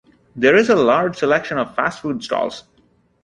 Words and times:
There 0.35 0.55
is 0.55 0.67
a 0.67 0.75
large 0.75 1.17
selection 1.17 1.59
of 1.59 1.75
fast 1.75 2.01
food 2.01 2.23
stalls. 2.23 2.63